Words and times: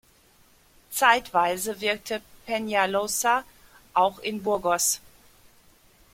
Zeitweise 0.89 1.79
wirkte 1.79 2.23
Peñalosa 2.47 3.43
auch 3.93 4.17
in 4.17 4.41
Burgos. 4.41 4.99